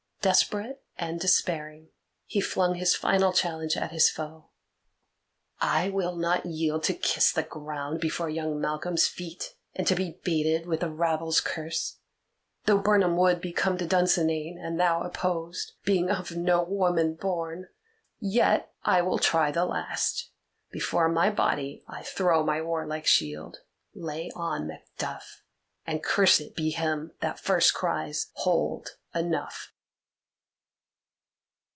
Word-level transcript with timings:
Desperate 0.23 0.83
and 0.99 1.19
despairing, 1.19 1.89
he 2.27 2.39
flung 2.39 2.75
his 2.75 2.93
final 2.95 3.33
challenge 3.33 3.75
at 3.75 3.89
his 3.89 4.07
foe. 4.07 4.51
"I 5.59 5.89
will 5.89 6.15
not 6.15 6.45
yield 6.45 6.83
to 6.83 6.93
kiss 6.93 7.31
the 7.31 7.41
ground 7.41 7.99
before 7.99 8.29
young 8.29 8.61
Malcolm's 8.61 9.07
feet, 9.07 9.55
and 9.73 9.87
to 9.87 9.95
be 9.95 10.19
baited 10.23 10.67
with 10.67 10.81
the 10.81 10.91
rabble's 10.91 11.41
curse! 11.41 11.97
Though 12.65 12.77
Birnam 12.77 13.17
Wood 13.17 13.41
be 13.41 13.51
come 13.51 13.79
to 13.79 13.87
Dunsinane, 13.87 14.59
and 14.63 14.79
thou 14.79 15.01
opposed, 15.01 15.71
being 15.85 16.11
of 16.11 16.37
no 16.37 16.61
woman 16.61 17.15
born, 17.15 17.69
yet 18.19 18.71
I 18.83 19.01
will 19.01 19.17
try 19.17 19.49
the 19.49 19.65
last. 19.65 20.29
Before 20.71 21.09
my 21.09 21.31
body 21.31 21.83
I 21.87 22.03
throw 22.03 22.43
my 22.43 22.61
warlike 22.61 23.07
shield. 23.07 23.61
Lay 23.95 24.29
on, 24.35 24.67
Macduff, 24.67 25.41
and 25.87 26.03
cursed 26.03 26.53
be 26.55 26.69
him 26.69 27.11
that 27.21 27.39
first 27.39 27.73
cries, 27.73 28.27
'Hold, 28.33 28.97
enough! 29.15 29.71